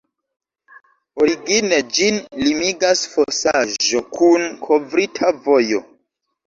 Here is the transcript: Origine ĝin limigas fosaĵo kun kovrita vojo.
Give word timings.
Origine 1.23 1.79
ĝin 1.99 2.17
limigas 2.47 3.05
fosaĵo 3.13 4.05
kun 4.19 4.51
kovrita 4.67 5.35
vojo. 5.49 5.89